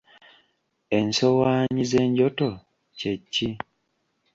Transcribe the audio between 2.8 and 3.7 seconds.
kye kki?